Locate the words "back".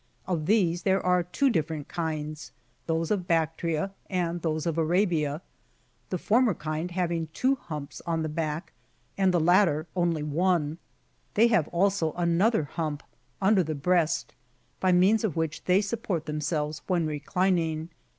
8.27-8.73